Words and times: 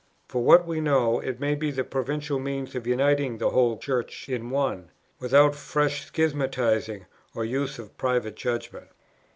For 0.27 0.41
what 0.41 0.65
we 0.65 0.81
know, 0.81 1.19
it 1.19 1.39
may 1.39 1.53
be 1.53 1.69
the 1.69 1.83
providential 1.83 2.39
means 2.39 2.73
of 2.73 2.87
uniting 2.87 3.37
the 3.37 3.51
whole 3.51 3.77
Church 3.77 4.27
in 4.27 4.49
one, 4.49 4.89
without 5.19 5.53
fresh 5.53 6.11
schismatizing 6.11 7.05
or 7.35 7.45
use 7.45 7.77
of 7.77 7.95
private 7.99 8.35
judgment." 8.35 8.87